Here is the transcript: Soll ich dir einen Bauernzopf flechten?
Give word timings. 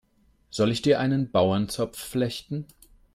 Soll 0.49 0.71
ich 0.71 0.81
dir 0.81 0.99
einen 0.99 1.29
Bauernzopf 1.29 1.95
flechten? 2.03 2.65